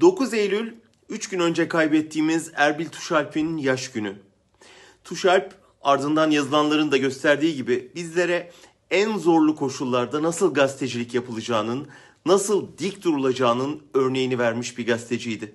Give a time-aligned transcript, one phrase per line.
[0.00, 0.72] 9 Eylül
[1.08, 4.16] 3 gün önce kaybettiğimiz Erbil Tuşalp'in yaş günü.
[5.04, 8.52] Tuşalp ardından yazılanların da gösterdiği gibi bizlere
[8.90, 11.88] en zorlu koşullarda nasıl gazetecilik yapılacağının,
[12.26, 15.54] nasıl dik durulacağının örneğini vermiş bir gazeteciydi.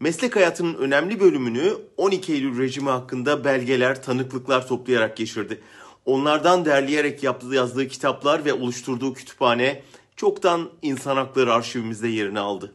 [0.00, 5.60] Meslek hayatının önemli bölümünü 12 Eylül rejimi hakkında belgeler, tanıklıklar toplayarak geçirdi.
[6.04, 9.82] Onlardan derleyerek yaptığı, yazdığı kitaplar ve oluşturduğu kütüphane
[10.16, 12.72] çoktan insan hakları arşivimizde yerini aldı.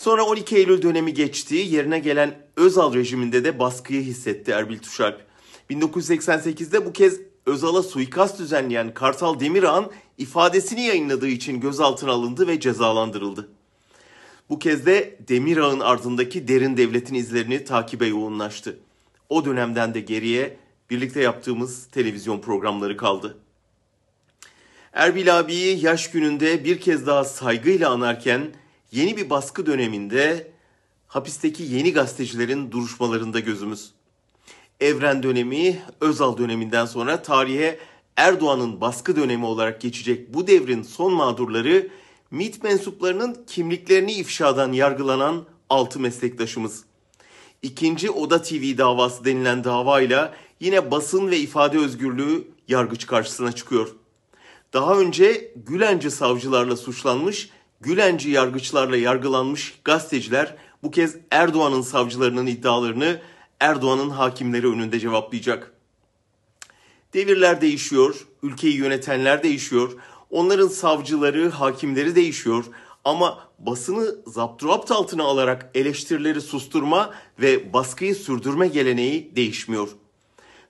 [0.00, 1.54] Sonra 12 Eylül dönemi geçti.
[1.54, 5.20] Yerine gelen Özal rejiminde de baskıyı hissetti Erbil Tuşalp.
[5.70, 13.48] 1988'de bu kez Özal'a suikast düzenleyen Kartal Demirağ'ın ifadesini yayınladığı için gözaltına alındı ve cezalandırıldı.
[14.50, 18.78] Bu kez de Demirağ'ın ardındaki derin devletin izlerini takibe yoğunlaştı.
[19.28, 20.56] O dönemden de geriye
[20.90, 23.38] birlikte yaptığımız televizyon programları kaldı.
[24.92, 28.59] Erbil abiyi yaş gününde bir kez daha saygıyla anarken
[28.92, 30.50] yeni bir baskı döneminde
[31.06, 33.90] hapisteki yeni gazetecilerin duruşmalarında gözümüz.
[34.80, 37.78] Evren dönemi, Özal döneminden sonra tarihe
[38.16, 41.88] Erdoğan'ın baskı dönemi olarak geçecek bu devrin son mağdurları
[42.30, 46.84] MİT mensuplarının kimliklerini ifşadan yargılanan altı meslektaşımız.
[47.62, 53.88] İkinci Oda TV davası denilen davayla yine basın ve ifade özgürlüğü yargıç karşısına çıkıyor.
[54.72, 57.50] Daha önce Gülenci savcılarla suçlanmış,
[57.82, 63.20] Gülenci yargıçlarla yargılanmış gazeteciler bu kez Erdoğan'ın savcılarının iddialarını
[63.60, 65.72] Erdoğan'ın hakimleri önünde cevaplayacak.
[67.14, 69.92] Devirler değişiyor, ülkeyi yönetenler değişiyor,
[70.30, 72.64] onların savcıları, hakimleri değişiyor
[73.04, 79.88] ama basını zapturapt altına alarak eleştirileri susturma ve baskıyı sürdürme geleneği değişmiyor.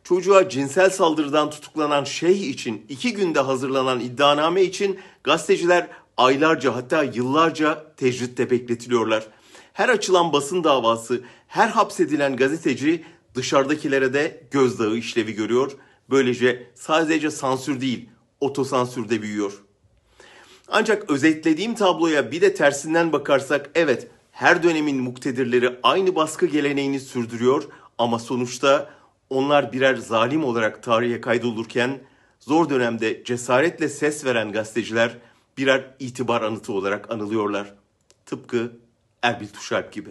[0.04, 7.94] Çocuğa cinsel saldırıdan tutuklanan şeyh için iki günde hazırlanan iddianame için gazeteciler aylarca hatta yıllarca
[7.96, 9.26] tecritte bekletiliyorlar.
[9.72, 15.72] Her açılan basın davası, her hapsedilen gazeteci dışarıdakilere de gözdağı işlevi görüyor.
[16.10, 18.08] Böylece sadece sansür değil,
[18.40, 19.52] otosansür de büyüyor.
[20.68, 27.64] Ancak özetlediğim tabloya bir de tersinden bakarsak evet her dönemin muktedirleri aynı baskı geleneğini sürdürüyor
[27.98, 28.90] ama sonuçta
[29.30, 31.98] onlar birer zalim olarak tarihe kaydolurken
[32.40, 35.18] zor dönemde cesaretle ses veren gazeteciler
[35.60, 37.74] birer itibar anıtı olarak anılıyorlar.
[38.26, 38.72] Tıpkı
[39.22, 40.10] Erbil Tuşalp gibi.